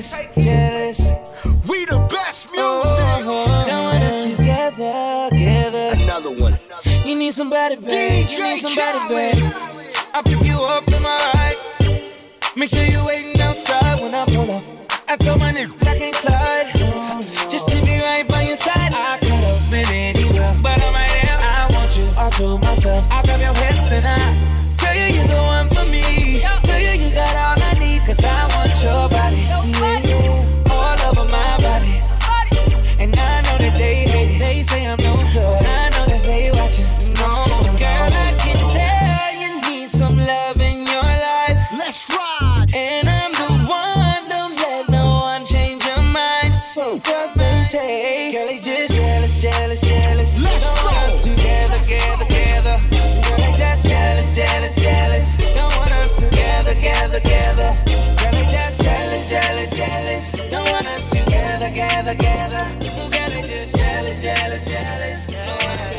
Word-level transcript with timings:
jealous, 0.00 0.34
jealous. 0.36 1.00
We 1.68 1.84
the 1.84 1.98
best 2.10 2.46
music. 2.46 2.62
Oh, 2.62 3.22
oh. 3.26 3.64
now 3.66 3.82
want 3.82 4.04
us 4.04 4.36
together, 4.36 5.28
together. 5.30 6.02
Another 6.02 6.30
one. 6.30 6.58
You 7.04 7.18
need 7.18 7.32
somebody, 7.32 7.76
babe. 7.76 8.26
DJ 8.26 8.38
you 8.38 8.44
need 8.44 8.60
somebody, 8.60 8.98
babe. 9.08 9.52
I 10.14 10.22
pick 10.22 10.44
you 10.44 10.60
up 10.60 10.86
in 10.88 11.02
my 11.02 11.16
ride. 11.34 12.12
Make 12.56 12.70
sure 12.70 12.84
you're 12.84 13.04
waiting 13.04 13.40
outside 13.40 14.00
when 14.00 14.14
I 14.14 14.24
pull 14.26 14.50
up. 14.50 14.62
I 15.08 15.16
told 15.16 15.40
my 15.40 15.52
niggas 15.52 15.86
I 15.86 15.98
can't 15.98 16.14
slide. 16.14 17.50
Just 17.50 17.68
to 17.68 17.76
be 17.84 17.98
right 17.98 18.26
by 18.28 18.42
your 18.42 18.56
side. 18.56 18.92
I 18.92 19.18
could 19.20 19.30
have 19.30 19.70
been 19.70 19.88
anywhere, 19.88 20.56
but 20.62 20.80
I'm 20.80 20.94
right 20.94 21.10
here. 21.10 21.38
I 21.40 21.68
want 21.72 21.96
you 21.96 22.06
all 22.18 22.30
to 22.30 22.58
myself. 22.64 23.04
I'll 23.10 23.24
grab 23.24 23.40
your 23.40 23.54
hips 23.54 23.90
and 23.90 24.06
I 24.06 24.27
say. 47.68 48.32
Girl, 48.32 48.46
they 48.46 48.58
just 48.58 48.94
jealous, 48.94 49.42
jealous, 49.42 49.80
jealous. 49.82 50.42
Let's 50.42 50.72
go. 50.72 50.88
Together, 51.20 51.78
together, 51.84 52.24
together. 52.24 52.76
Girl, 52.90 53.36
they 53.36 53.52
just 53.56 53.86
jealous, 53.86 54.34
jealous, 54.34 54.74
jealous. 54.76 55.36
Don't 55.54 55.76
want 55.76 55.92
us 55.92 56.16
together, 56.16 56.74
together, 56.74 57.20
together. 57.20 57.70
Girl, 57.84 58.32
they 58.32 58.46
just 58.48 58.80
jealous, 58.82 59.28
jealous, 59.28 59.70
jealous. 59.76 60.50
Don't 60.50 60.70
want 60.70 60.86
us 60.86 61.06
together, 61.10 61.68
together, 61.68 62.14
together. 62.14 62.64
Girl, 63.12 63.30
they 63.30 63.42
just 63.42 63.76
jealous, 63.76 64.22
jealous, 64.22 64.64
jealous. 64.64 65.26
Don't 65.26 65.64
want 65.64 65.80
us. 65.80 65.97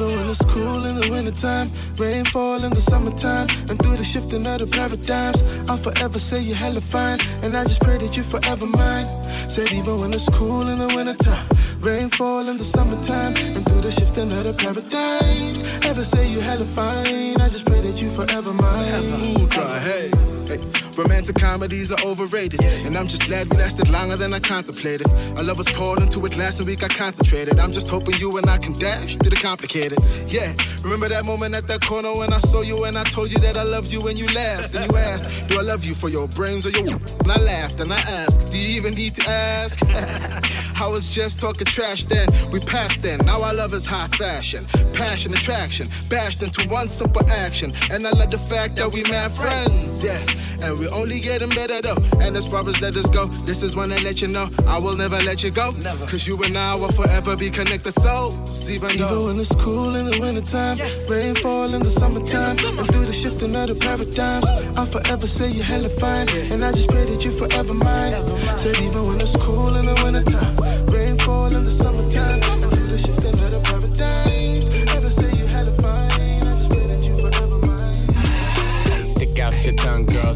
Even 0.00 0.16
when 0.16 0.30
it's 0.30 0.44
cool 0.46 0.86
in 0.86 0.96
the 0.96 1.10
wintertime, 1.10 1.68
rainfall 1.98 2.64
in 2.64 2.70
the 2.70 2.80
summertime, 2.80 3.46
and 3.68 3.76
through 3.82 3.98
the 3.98 4.04
shifting 4.04 4.46
of 4.46 4.60
the 4.60 4.66
paradigms, 4.66 5.46
I'll 5.68 5.76
forever 5.76 6.18
say 6.18 6.40
you're 6.40 6.56
hella 6.56 6.80
fine, 6.80 7.20
and 7.42 7.54
I 7.54 7.64
just 7.64 7.82
pray 7.82 7.98
that 7.98 8.16
you're 8.16 8.24
forever 8.24 8.64
mine. 8.64 9.06
Said 9.50 9.70
even 9.72 10.00
when 10.00 10.14
it's 10.14 10.26
cool 10.30 10.66
in 10.68 10.78
the 10.78 10.86
wintertime, 10.96 11.46
rainfall 11.80 12.48
in 12.48 12.56
the 12.56 12.64
summertime, 12.64 13.36
and 13.36 13.62
through 13.68 13.82
the 13.82 13.92
shifting 13.92 14.32
of 14.32 14.44
the 14.44 14.54
paradigms, 14.54 15.62
ever 15.84 16.02
say 16.02 16.26
you 16.32 16.40
hella 16.40 16.64
fine, 16.64 17.36
I 17.36 17.50
just 17.50 17.66
pray 17.66 17.82
that 17.82 18.00
you 18.00 18.08
forever 18.08 18.54
mine. 18.54 19.04
Ooh, 19.04 19.48
hey. 19.84 20.08
Hey, 20.48 20.56
romantic 21.00 21.36
comedies 21.36 21.90
are 21.90 22.02
overrated, 22.04 22.62
and 22.62 22.96
I'm 22.96 23.08
just 23.08 23.24
glad 23.26 23.48
we 23.48 23.56
lasted 23.56 23.88
longer 23.88 24.16
than 24.16 24.34
I 24.34 24.40
contemplated. 24.40 25.08
Our 25.36 25.42
love 25.42 25.58
was 25.58 25.70
poured 25.72 26.02
into 26.02 26.24
it 26.26 26.36
last 26.36 26.60
and 26.60 26.68
we 26.68 26.76
got 26.76 26.90
concentrated. 26.94 27.58
I'm 27.58 27.72
just 27.72 27.88
hoping 27.88 28.16
you 28.18 28.36
and 28.36 28.48
I 28.48 28.58
can 28.58 28.74
dash 28.74 29.16
through 29.16 29.30
the 29.30 29.36
complicated. 29.36 29.98
Yeah, 30.26 30.54
remember 30.82 31.08
that 31.08 31.24
moment 31.24 31.54
at 31.54 31.66
that 31.68 31.80
corner 31.80 32.14
when 32.14 32.32
I 32.32 32.38
saw 32.38 32.60
you 32.60 32.84
and 32.84 32.98
I 32.98 33.04
told 33.04 33.32
you 33.32 33.38
that 33.38 33.56
I 33.56 33.62
loved 33.62 33.92
you 33.92 34.06
and 34.08 34.18
you 34.18 34.26
laughed 34.34 34.74
and 34.74 34.90
you 34.90 34.98
asked, 34.98 35.48
Do 35.48 35.58
I 35.58 35.62
love 35.62 35.84
you 35.84 35.94
for 35.94 36.08
your 36.08 36.28
brains 36.28 36.66
or 36.66 36.70
your? 36.70 36.86
And 36.86 37.30
I 37.32 37.40
laughed 37.40 37.80
and 37.80 37.92
I 37.92 38.00
asked, 38.20 38.52
Do 38.52 38.58
you 38.58 38.76
even 38.76 38.94
need 38.94 39.14
to 39.16 39.28
ask? 39.28 39.80
I 40.80 40.88
was 40.88 41.14
just 41.14 41.38
talking 41.40 41.66
trash 41.66 42.06
then, 42.06 42.28
we 42.50 42.58
passed 42.60 43.02
then. 43.02 43.18
Now 43.26 43.42
our 43.42 43.54
love 43.54 43.72
is 43.74 43.86
high 43.86 44.08
fashion, 44.08 44.64
passion, 44.92 45.32
attraction, 45.32 45.86
bashed 46.08 46.42
into 46.42 46.66
one 46.68 46.88
simple 46.88 47.28
action. 47.30 47.72
And 47.90 48.06
I 48.06 48.10
love 48.10 48.30
the 48.30 48.38
fact 48.38 48.76
that 48.76 48.92
we 48.92 49.02
mad 49.04 49.30
friends, 49.32 50.02
yeah. 50.02 50.20
And 50.62 50.78
we 50.78 50.88
only 50.92 51.20
getting 51.20 51.50
better 51.50 51.80
though. 51.80 51.96
And 52.20 52.36
as 52.36 52.46
far 52.46 52.66
as 52.68 52.80
let 52.80 52.96
us 52.96 53.08
go, 53.08 53.26
this 53.46 53.62
is 53.62 53.74
when 53.76 53.92
I 53.92 53.98
let 53.98 54.20
you 54.20 54.28
know 54.28 54.48
I 54.66 54.78
will 54.78 54.96
never 54.96 55.16
let 55.22 55.42
you 55.42 55.50
go. 55.50 55.70
Never. 55.78 56.06
Cause 56.06 56.26
you 56.26 56.36
and 56.42 56.56
I 56.56 56.74
will 56.74 56.92
forever 56.92 57.36
be 57.36 57.50
connected 57.50 57.94
souls. 57.94 58.68
Even 58.70 58.90
Even 58.90 59.06
though 59.06 59.26
when 59.26 59.38
it's 59.38 59.54
cool 59.56 59.94
in 59.94 60.06
the 60.06 60.18
wintertime, 60.20 60.78
rainfall 61.08 61.74
in 61.74 61.80
the 61.80 61.90
summertime, 61.90 62.56
and 62.78 62.86
through 62.92 63.06
the 63.06 63.12
shifting 63.12 63.54
of 63.54 63.68
the 63.68 63.74
paradigms, 63.74 64.46
I'll 64.76 64.86
forever 64.86 65.26
say 65.26 65.50
you're 65.50 65.64
hella 65.64 65.88
fine, 65.88 66.28
and 66.50 66.64
I 66.64 66.72
just 66.72 66.88
pray 66.88 67.04
that 67.04 67.24
you're 67.24 67.32
forever 67.34 67.74
mine. 67.74 68.12
Said 68.58 68.76
even 68.80 69.02
when 69.02 69.20
it's 69.20 69.36
cool 69.36 69.76
in 69.76 69.86
the 69.86 69.94
wintertime, 70.02 70.54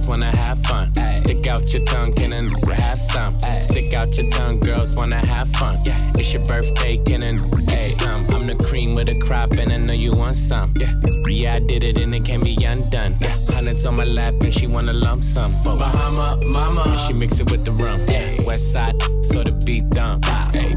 girls 0.04 0.08
wanna 0.08 0.36
have 0.36 0.58
fun. 0.66 0.92
Stick 1.18 1.46
out 1.46 1.72
your 1.72 1.82
tongue, 1.84 2.12
can 2.12 2.32
and 2.32 2.50
have 2.68 3.00
some. 3.00 3.38
Stick 3.62 3.94
out 3.94 4.14
your 4.16 4.30
tongue, 4.30 4.60
girls 4.60 4.96
wanna 4.96 5.24
have 5.26 5.48
fun. 5.56 5.80
It's 6.18 6.32
your 6.32 6.44
birthday, 6.44 6.98
can 6.98 7.22
and 7.22 7.40
hey, 7.70 7.90
some. 7.92 8.26
I'm 8.30 8.46
the 8.46 8.54
cream 8.54 8.94
with 8.94 9.06
the 9.06 9.18
crop, 9.20 9.52
and 9.52 9.72
I 9.72 9.78
know 9.78 9.94
you 9.94 10.14
want 10.14 10.36
some. 10.36 10.74
Yeah, 10.76 10.92
yeah, 11.26 11.54
I 11.54 11.58
did 11.60 11.82
it, 11.84 11.96
and 11.96 12.14
it 12.14 12.24
can't 12.24 12.44
be 12.44 12.54
undone. 12.64 13.16
Yeah, 13.20 13.36
hundreds 13.48 13.86
on 13.86 13.96
my 13.96 14.04
lap, 14.04 14.34
and 14.40 14.52
she 14.52 14.66
wanna 14.66 14.92
lump 14.92 15.22
sum. 15.22 15.52
Bahama, 15.62 16.38
mama, 16.44 16.82
and 16.86 17.00
she 17.00 17.12
mix 17.14 17.40
it 17.40 17.50
with 17.50 17.64
the 17.64 17.72
rum. 17.72 18.00
Yeah, 18.06 18.36
west 18.46 18.72
side, 18.72 19.00
so 19.22 19.42
the 19.42 19.52
beat 19.64 19.88
dump. 19.88 20.26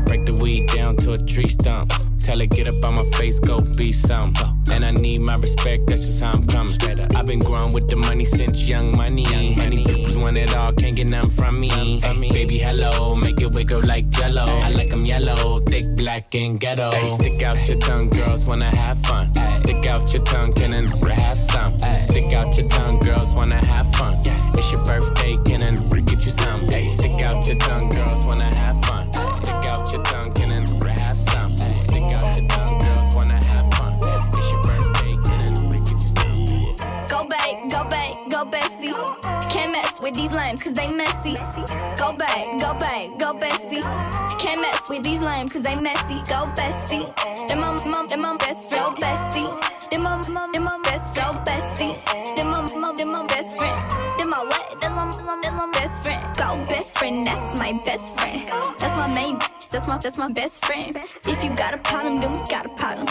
Break 0.06 0.26
the 0.26 0.34
weed 0.42 0.68
down 0.68 0.96
to 0.98 1.12
a 1.12 1.18
tree 1.18 1.50
stump. 1.50 1.92
Tell 2.28 2.40
her 2.40 2.46
get 2.46 2.68
up 2.68 2.84
on 2.84 2.96
my 2.96 3.06
face, 3.12 3.40
go 3.40 3.62
be 3.78 3.94
some. 3.94 4.34
And 4.70 4.84
I 4.84 4.92
need 4.92 5.20
my 5.20 5.36
respect, 5.36 5.88
that's 5.88 6.08
just 6.08 6.22
how 6.22 6.34
I'm 6.34 6.46
coming. 6.46 6.76
I've 7.16 7.26
been 7.26 7.40
growing 7.40 7.74
with 7.74 7.90
the 7.90 7.96
money 7.96 8.26
since 8.26 8.68
young 8.68 8.92
money. 8.98 9.24
Money 9.56 9.86
bitches 9.86 10.22
want 10.22 10.36
it 10.36 10.54
all, 10.54 10.74
can't 10.74 10.94
get 10.94 11.10
none 11.10 11.30
from 11.30 11.58
me. 11.58 11.72
Ay, 11.72 12.16
baby, 12.30 12.58
hello, 12.58 13.16
make 13.16 13.40
it 13.40 13.56
wiggle 13.56 13.80
like 13.86 14.10
jello. 14.10 14.44
I 14.44 14.72
like 14.72 14.92
'em 14.92 15.06
yellow, 15.06 15.62
thick, 15.62 15.86
black, 15.96 16.36
and 16.36 16.60
ghetto. 16.60 16.92
Ay, 16.92 17.08
stick 17.08 17.42
out 17.44 17.66
your 17.66 17.80
tongue, 17.80 18.10
girls 18.10 18.46
wanna 18.46 18.76
have 18.76 18.98
fun. 19.06 19.32
Stick 19.60 19.86
out 19.86 20.14
your 20.14 20.24
tongue, 20.24 20.52
can 20.52 20.74
and 20.74 20.90
have 21.10 21.40
some. 21.40 21.80
Stick 22.02 22.34
out 22.34 22.58
your 22.58 22.68
tongue, 22.68 23.00
girls 23.00 23.38
wanna 23.38 23.66
have 23.68 23.90
fun. 23.96 24.20
It's 24.54 24.70
your 24.70 24.84
birthday, 24.84 25.38
can 25.46 25.64
and 25.64 25.80
get 26.06 26.26
you 26.26 26.32
some. 26.32 26.60
Ay, 26.74 26.88
stick 26.88 27.22
out 27.22 27.48
your 27.48 27.56
tongue, 27.56 27.88
girls 27.88 28.26
wanna 28.26 28.54
have 28.54 28.78
fun. 28.84 29.08
Stick 29.38 29.64
out 29.72 29.94
your 29.94 30.04
tongue, 30.04 30.34
with 40.08 40.16
these 40.16 40.32
lames 40.32 40.64
cause 40.64 40.74
they 40.74 40.90
messy. 40.90 41.36
Go 41.98 42.16
back, 42.16 42.46
go 42.62 42.72
back, 42.80 43.20
go 43.20 43.34
bestie. 43.34 43.82
Can't 44.40 44.62
mess 44.62 44.88
with 44.88 45.04
these 45.04 45.20
lames 45.20 45.52
cause 45.52 45.64
they 45.64 45.76
messy. 45.76 46.16
Go 46.32 46.48
bestie. 46.56 47.06
Them 47.50 47.60
my, 47.60 47.72
my, 47.86 48.06
them 48.08 48.22
my 48.22 48.38
best 48.38 48.70
friend, 48.70 48.96
bestie. 48.96 49.50
Them 49.92 50.04
my, 50.04 50.16
my, 50.30 50.50
them 50.54 50.64
my 50.64 50.80
best 50.84 51.14
friend, 51.14 51.38
bestie. 51.46 51.94
Them 52.38 52.48
my, 52.48 52.62
my, 52.76 52.96
them 52.96 53.12
my 53.12 53.28
best 53.28 53.58
friend. 53.58 53.92
Them 54.18 54.30
my 54.30 54.44
what? 54.44 54.80
Them 54.80 54.96
my, 54.96 55.06
my, 55.24 55.42
them 55.42 55.56
my 55.56 55.70
best 55.74 56.04
friend. 56.04 56.37
Friend, 56.98 57.28
that's 57.28 57.60
my 57.60 57.80
best 57.86 58.20
friend. 58.20 58.50
That's 58.80 58.98
my 58.98 59.08
main 59.08 59.38
bitch, 59.38 59.70
that's 59.70 59.88
my, 59.88 60.00
that's 60.00 60.18
my 60.18 60.32
best 60.32 60.66
friend. 60.66 60.98
If 61.28 61.44
you 61.44 61.56
got 61.56 61.76
a 61.76 61.78
problem, 61.78 62.20
then 62.20 62.32
we 62.32 62.40
got 62.50 62.66
a 62.66 62.70
problem. 62.70 63.06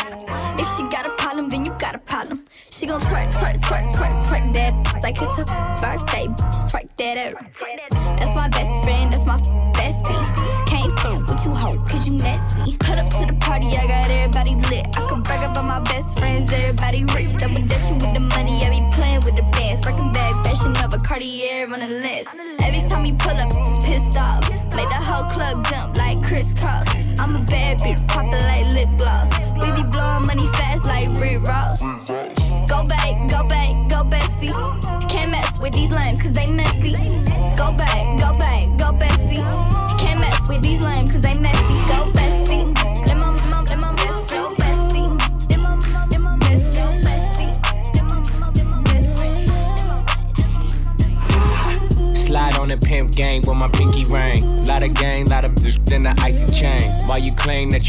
If 0.59 0.67
she 0.77 0.83
got 0.91 1.07
a 1.07 1.11
problem, 1.11 1.51
then 1.51 1.65
you 1.65 1.73
got 1.79 1.95
a 1.95 1.99
problem. 1.99 2.47
She 2.69 2.87
gon' 2.87 3.01
twerk, 3.01 3.33
twerk, 3.33 3.61
twerk, 3.61 3.93
twerk, 3.95 4.25
twerk 4.25 4.53
that 4.55 5.03
like 5.05 5.23
it's 5.23 5.31
her 5.37 5.45
birthday. 5.81 6.27
Bitch, 6.27 6.71
twerk 6.71 6.89
that 6.97 7.17
out. 7.17 8.19
That's 8.19 8.35
my 8.35 8.49
best 8.49 8.85
friend, 8.85 9.13
that's 9.13 9.25
my 9.25 9.39
bestie. 9.79 10.67
Can't 10.67 10.99
fuck 10.99 11.21
with 11.29 11.45
you, 11.45 11.55
hoe, 11.55 11.79
cause 11.87 12.09
you 12.09 12.19
messy. 12.19 12.77
Put 12.79 12.99
up 12.99 13.09
to 13.11 13.27
the 13.27 13.39
party, 13.41 13.67
I 13.67 13.87
got 13.87 14.11
everybody 14.11 14.57
lit. 14.69 14.87
I 14.99 15.09
can 15.09 15.23
brag 15.23 15.49
about 15.49 15.65
my 15.65 15.79
best 15.85 16.19
friends, 16.19 16.53
everybody 16.53 17.05
rich. 17.15 17.37
Double 17.37 17.63
dutching 17.63 17.99
with 18.01 18.15
the 18.15 18.21
money, 18.35 18.56
Cartier 21.27 21.65
on 21.73 21.81
the 21.81 21.89
list. 21.89 22.31
Every 22.63 22.89
time 22.89 23.03
we 23.03 23.11
pull 23.13 23.33
up, 23.33 23.51
just 23.51 23.85
pissed 23.85 24.17
off. 24.17 24.49
Make 24.77 24.89
the 24.89 25.03
whole 25.03 25.29
club 25.29 25.67
jump 25.67 25.97
like 25.97 26.23
crisscross. 26.23 26.87
I'm 27.19 27.35
a 27.35 27.41
bad 27.41 27.79
bitch, 27.79 28.07
poppin' 28.07 28.31
like 28.31 28.73
lip 28.73 28.89
gloss. 28.97 29.31
We 29.61 29.83
be 29.83 29.89
blowing 29.89 30.27
money 30.27 30.47
fast 30.55 30.85
like 30.85 31.09
Rick 31.21 31.43
Ross. 31.43 31.81
Go 32.71 32.85
back, 32.87 33.29
go 33.29 33.43
back, 33.49 33.91
go 33.91 34.05
bestie. 34.05 34.53
Can't 35.11 35.33
mess 35.33 35.59
with 35.59 35.75
these 35.75 35.91
lames 35.91 36.23
cause 36.23 36.33
they 36.33 36.47
messy. 36.47 36.95
Go 37.57 37.73
back, 37.73 38.19
go 38.21 38.39
back, 38.39 38.76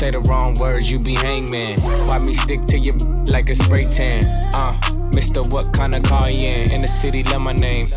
Say 0.00 0.10
the 0.12 0.20
wrong 0.20 0.54
words, 0.54 0.90
you 0.90 0.98
be 0.98 1.14
hangman. 1.14 1.78
Why 2.08 2.18
me 2.18 2.32
stick 2.32 2.64
to 2.68 2.78
you 2.78 2.94
like 3.26 3.50
a 3.50 3.54
spray 3.54 3.84
tan? 3.84 4.24
Uh, 4.54 4.74
Mister, 5.14 5.42
what 5.42 5.74
kind 5.74 5.94
of 5.94 6.04
car 6.04 6.30
you 6.30 6.48
in? 6.48 6.72
In 6.72 6.80
the 6.80 6.88
city, 6.88 7.22
love 7.24 7.42
my 7.42 7.52
name. 7.52 7.92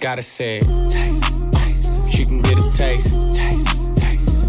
Gotta 0.00 0.22
say 0.22 0.60
it. 0.62 2.10
She 2.10 2.24
can 2.24 2.40
get 2.40 2.56
a 2.58 2.70
taste. 2.70 3.10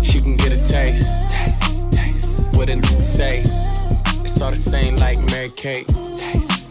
She 0.02 0.22
can 0.22 0.38
get 0.38 0.54
a 0.54 0.66
taste. 0.66 1.06
Taste, 1.30 1.92
taste. 1.92 2.56
What 2.56 2.68
did 2.68 2.86
say? 3.06 3.44
It's 4.24 4.42
all 4.42 4.52
the 4.52 4.56
same 4.56 4.96
like 4.96 5.20
Mary 5.30 5.50
Kate. 5.50 5.90
Taste. 6.16 6.63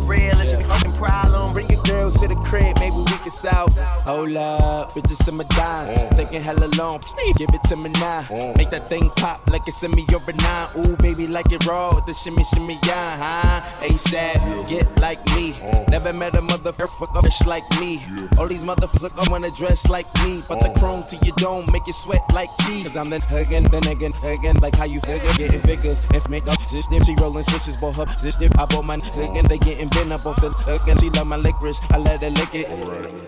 Finding 0.00 0.27
somebody 0.27 0.27
maybe 3.44 3.54
we 3.54 3.68
can 3.68 3.76
solve. 3.76 3.76
Hold 4.04 4.36
up, 4.36 4.94
bitches 4.94 5.28
in 5.28 5.36
my 5.36 5.44
dime. 5.44 5.88
Mm. 5.88 6.16
Taking 6.16 6.42
hella 6.42 6.66
long, 6.78 7.00
give 7.36 7.48
it 7.48 7.64
to 7.68 7.76
me 7.76 7.90
now. 7.90 8.22
Mm. 8.22 8.56
Make 8.56 8.70
that 8.70 8.88
thing 8.88 9.10
pop 9.10 9.48
like 9.50 9.62
it's 9.66 9.82
in 9.82 9.90
me 9.92 10.06
over 10.14 10.32
nine. 10.32 10.68
Ooh, 10.78 10.96
baby, 10.96 11.26
like 11.26 11.52
it 11.52 11.64
raw 11.66 11.94
with 11.94 12.06
the 12.06 12.14
shimmy, 12.14 12.44
shimmy, 12.44 12.78
yeah, 12.86 13.16
huh? 13.18 13.86
ASAP, 13.86 14.68
get 14.68 14.86
like 14.98 15.24
me. 15.34 15.52
Mm. 15.52 15.88
Never 15.88 16.12
met 16.12 16.34
a 16.34 16.40
motherfucker 16.40 17.18
like 17.46 17.68
me. 17.80 18.02
All 18.38 18.46
these 18.46 18.64
motherfuckers 18.64 19.30
wanna 19.30 19.50
dress 19.50 19.88
like 19.88 20.06
me, 20.22 20.42
but 20.48 20.60
the 20.62 20.78
chrome 20.78 21.04
to 21.04 21.16
your 21.24 21.34
dome 21.36 21.66
make 21.72 21.86
you 21.86 21.92
sweat 21.92 22.22
like 22.32 22.50
keys. 22.58 22.84
Cause 22.84 22.96
I'm 22.96 23.10
the 23.10 23.20
hugging, 23.20 23.64
the 23.64 23.80
nigga, 23.80 24.12
hugging, 24.14 24.60
like 24.60 24.74
how 24.74 24.84
you 24.84 25.00
figure, 25.00 25.32
getting 25.34 25.60
figures. 25.60 26.02
If 26.12 26.28
make 26.28 26.46
up, 26.46 26.58
dip, 26.68 27.04
she 27.04 27.14
rolling 27.16 27.44
switches, 27.44 27.76
bought 27.76 27.96
her, 27.96 28.06
dip, 28.38 28.58
I 28.58 28.66
bought 28.66 28.84
my 28.84 28.98
nigga, 28.98 29.48
they 29.48 29.58
getting 29.58 29.88
bent 29.88 30.12
up 30.12 30.26
off 30.26 30.40
the 30.40 30.50
hugging. 30.50 30.98
She 30.98 31.10
love 31.10 31.26
my 31.26 31.36
licorice, 31.36 31.80
I 31.90 31.98
let 31.98 32.22
her 32.22 32.30
lick 32.30 32.54
it. 32.54 32.68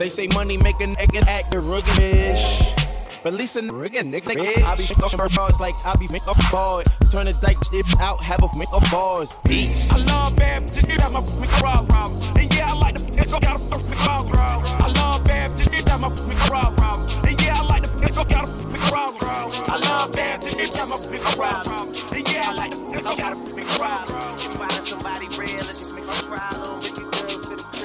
They 0.01 0.09
say 0.09 0.29
money 0.29 0.57
make 0.57 0.81
a 0.81 0.87
nigga 0.87 1.29
act 1.29 1.53
a 1.55 1.61
rugged 1.61 1.85
bitch. 1.93 2.89
But 3.23 3.35
Lisa 3.35 3.61
nigga, 3.61 4.01
nigga, 4.01 4.33
nigga, 4.33 4.63
I 4.65 4.75
be 4.75 4.85
make 4.89 5.05
up 5.05 5.13
her 5.21 5.29
bars 5.37 5.61
like 5.61 5.75
I 5.85 5.95
be 5.97 6.09
make 6.09 6.27
up 6.27 6.39
ball. 6.51 6.83
Turn 7.11 7.27
the 7.27 7.35
dyke 7.35 7.61
dip 7.71 7.85
out, 8.01 8.19
have 8.23 8.43
a 8.43 8.49
make 8.57 8.73
up 8.73 8.83
bars. 8.91 9.35
Peace. 9.45 9.93
I 9.93 9.99
love 9.99 10.35
bad 10.37 10.63
bitches, 10.69 10.97
that 10.97 11.13
my 11.13 11.21
f- 11.21 11.61
problem. 11.61 12.19
And 12.35 12.55
yeah, 12.57 12.69
I 12.71 12.79
like 12.79 12.95
the 12.97 13.13
f- 13.13 13.31
that 13.31 13.43
got 13.43 13.61
a 13.61 13.75
f- 13.75 13.97
problem. 14.01 14.37
I 14.41 14.89
love 14.91 15.23
bad 15.25 15.51
bitches, 15.51 15.85
that 15.85 16.01
my 16.01 16.09
f- 16.09 16.47
problem. 16.49 17.07
And 17.29 17.43
yeah, 17.43 17.61
I 17.61 17.67
like 17.67 17.83
the 17.83 17.91
f- 17.91 18.01
that 18.01 18.29
got 18.31 18.49
a 18.49 18.53
f- 18.53 18.89
problem. 18.89 19.29
I 19.69 19.79
love 19.85 20.13
bad 20.13 20.41
bitches, 20.41 20.73
that 20.81 20.89
my 20.89 20.97
f- 20.97 21.37
problem. 21.37 21.89
And 22.17 22.33
yeah, 22.33 22.49
I 22.49 22.55
like 22.55 22.71
the 22.71 22.81
f- 22.81 23.05
that 23.05 23.17
got 23.21 23.33
a 23.37 23.37
f- 23.37 23.77
problem. 23.77 24.33
If 24.33 24.55
finding 24.57 24.81
somebody 24.81 25.29
real 25.37 25.61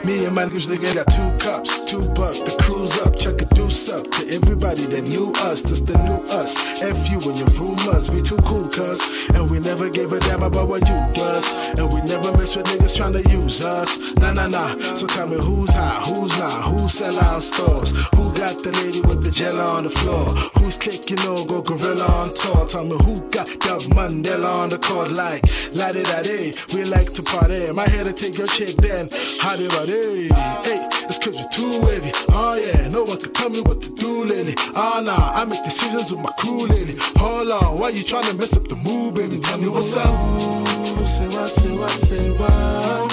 Me 0.06 0.24
and 0.24 0.36
my 0.36 0.46
niggas, 0.46 0.69
nigga, 0.69 0.94
got 0.94 1.10
two 1.10 1.30
cups, 1.42 1.84
two 1.90 1.98
bucks. 2.13 2.38
The 2.42 2.54
cruise 2.62 2.94
up, 3.02 3.18
chuck 3.18 3.42
a 3.42 3.46
deuce 3.56 3.90
up 3.90 4.06
to 4.06 4.22
everybody 4.38 4.86
that 4.94 5.10
knew 5.10 5.34
us. 5.50 5.63
This 5.63 5.81
the 5.81 5.98
new 6.06 6.22
us. 6.30 6.54
F 6.78 7.10
you 7.10 7.18
and 7.25 7.34
your 7.34 7.50
rumors, 7.57 8.12
we 8.13 8.22
too 8.22 8.38
cool, 8.46 8.69
cuz. 8.69 9.02
And 9.34 9.50
we 9.50 9.57
never 9.57 9.90
gave 9.90 10.13
a 10.13 10.19
damn 10.19 10.44
about 10.44 10.68
what 10.68 10.88
you 10.88 10.96
does. 11.10 11.50
And 11.81 11.90
we 11.90 12.06
never 12.06 12.30
mess 12.38 12.56
with 12.56 12.69
niggas 12.69 12.96
trying 12.96 13.18
to 13.18 13.24
use 13.34 13.66
us. 13.66 14.13
Nah, 14.22 14.31
nah, 14.31 14.46
nah. 14.46 14.78
So 14.94 15.07
tell 15.07 15.25
me 15.25 15.42
who's 15.42 15.74
hot, 15.74 16.06
who's 16.06 16.38
not, 16.38 16.54
who 16.69 16.88
sell 16.88 17.18
out 17.25 17.42
stores, 17.42 17.90
who 18.13 18.30
got 18.38 18.62
the 18.62 18.78
lady 18.86 19.02
with 19.10 19.24
the 19.24 19.31
gel 19.31 19.57
on 19.60 19.86
the 19.86 19.90
floor, 19.90 20.30
who's 20.62 20.78
clicking 20.78 21.18
on 21.25 21.48
go 21.48 21.63
gorilla 21.66 22.06
on 22.06 22.30
tour. 22.38 22.68
Tell 22.69 22.86
me 22.86 22.94
who 23.02 23.25
got 23.34 23.50
that 23.50 23.81
Mandela 23.90 24.54
on 24.54 24.69
the 24.69 24.78
court 24.78 25.10
like 25.10 25.42
la 25.74 25.90
da 25.90 26.22
di. 26.22 26.54
We 26.78 26.86
like 26.86 27.10
to 27.18 27.24
party. 27.25 27.74
My 27.74 27.90
here 27.90 28.04
to 28.04 28.13
take 28.13 28.38
your 28.38 28.48
chick 28.48 28.78
then. 28.78 29.10
How 29.42 29.57
do 29.57 29.66
I 29.66 29.94
Hey, 29.95 30.27
hey, 30.27 30.89
it's 31.07 31.18
cause 31.19 31.33
we 31.33 31.44
too 31.56 31.69
wavy. 31.69 32.12
Oh 32.27 32.56
yeah, 32.56 32.89
no 32.89 33.03
one 33.03 33.18
can 33.18 33.31
tell 33.31 33.50
me 33.50 33.62
what 33.62 33.80
to 33.80 33.92
do 33.94 34.25
lately. 34.25 34.53
Ah 34.75 35.00
nah, 35.00 35.31
I 35.31 35.45
make 35.45 35.63
decisions 35.63 36.12
with 36.12 36.19
my 36.19 36.31
crew 36.38 36.68
lately. 36.68 36.95
Hold 37.15 37.50
on, 37.50 37.80
why 37.80 37.89
you 37.89 38.03
tryna 38.03 38.38
mess 38.38 38.57
up 38.57 38.68
the 38.68 38.75
mood, 38.75 39.15
baby? 39.15 39.39
Tell 39.39 39.57
me 39.57 39.69
what's 39.69 39.95
up. 39.95 40.06
Say 41.00 41.27
what, 41.27 41.47
say 41.47 41.77
what, 41.80 41.92
say 41.92 42.30
what. 42.31 43.05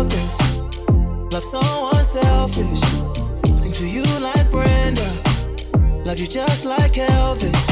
Felt 0.00 0.10
this? 0.10 0.38
Love 1.32 1.44
so 1.44 1.60
unselfish. 1.92 2.80
Sing 3.58 3.72
to 3.72 3.86
you 3.86 4.04
like 4.20 4.50
Brenda. 4.50 5.08
Love 6.04 6.18
you 6.18 6.26
just 6.26 6.64
like 6.64 6.92
Elvis. 6.92 7.68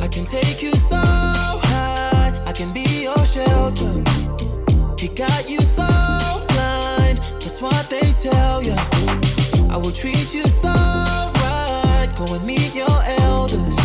I 0.00 0.08
can 0.08 0.24
take 0.24 0.62
you 0.62 0.72
so 0.72 0.96
high. 0.96 2.32
I 2.46 2.52
can 2.52 2.72
be 2.72 3.02
your 3.02 3.24
shelter. 3.24 3.92
He 4.98 5.08
got 5.08 5.48
you 5.48 5.62
so 5.62 5.88
blind. 6.48 7.18
That's 7.40 7.60
what 7.60 7.88
they 7.90 8.12
tell 8.12 8.62
you. 8.62 8.76
I 9.70 9.76
will 9.76 9.92
treat 9.92 10.34
you 10.34 10.46
so 10.48 10.68
right. 10.68 12.08
Go 12.16 12.34
and 12.34 12.44
meet 12.46 12.74
your 12.74 12.98
elders. 13.20 13.78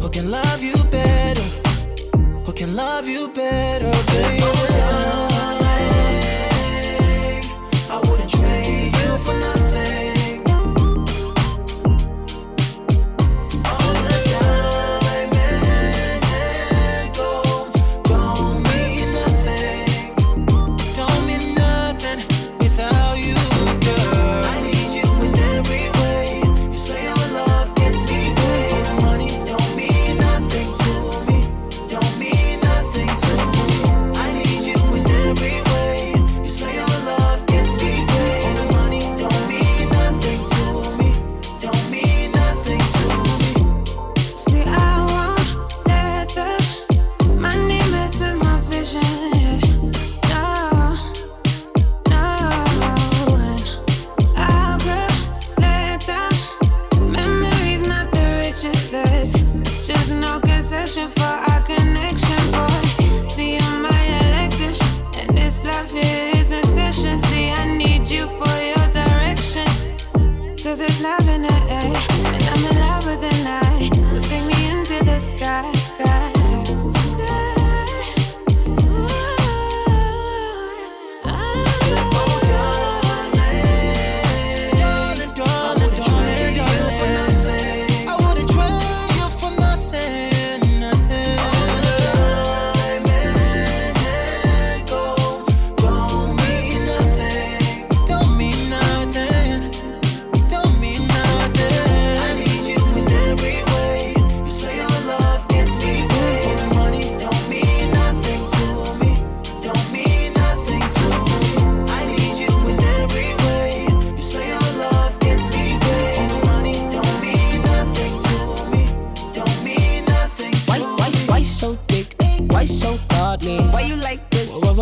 Who 0.00 0.08
can 0.08 0.30
love 0.30 0.62
you 0.62 0.76
better? 0.84 1.48
Who 2.46 2.52
can 2.52 2.74
love 2.74 3.06
you 3.08 3.28
better, 3.28 3.92
baby? 4.12 4.55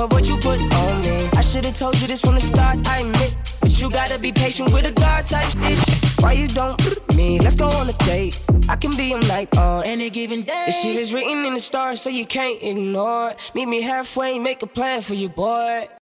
This? 0.08 0.14
What, 0.14 0.28
you 0.28 0.36
put 0.36 0.60
on 0.74 1.00
me? 1.02 1.28
I 1.34 1.40
should've 1.40 1.74
told 1.74 2.00
you 2.00 2.06
this 2.06 2.20
from 2.20 2.34
the 2.34 2.40
start, 2.40 2.78
I 2.86 3.00
admit. 3.00 3.36
But 3.60 3.80
you 3.80 3.90
gotta 3.90 4.18
be 4.18 4.32
patient 4.32 4.72
with 4.72 4.86
a 4.86 4.92
God 4.92 5.26
type 5.26 5.50
shit. 5.50 6.22
Why 6.22 6.32
you 6.32 6.48
don't 6.48 6.80
me? 7.14 7.38
Let's 7.38 7.56
go 7.56 7.66
on 7.66 7.88
a 7.88 7.92
date. 8.04 8.40
I 8.68 8.76
can 8.76 8.96
be 8.96 9.12
a 9.12 9.18
night 9.18 9.56
on 9.56 9.84
any 9.84 10.10
given 10.10 10.42
day. 10.42 10.64
The 10.66 10.72
shit 10.72 10.96
is 10.96 11.12
written 11.12 11.44
in 11.44 11.54
the 11.54 11.60
stars, 11.60 12.00
so 12.00 12.08
you 12.10 12.24
can't 12.24 12.62
ignore 12.62 13.30
it. 13.30 13.50
Meet 13.54 13.66
me 13.66 13.82
halfway, 13.82 14.38
make 14.38 14.62
a 14.62 14.66
plan 14.66 15.02
for 15.02 15.14
you, 15.14 15.28
boy. 15.28 15.84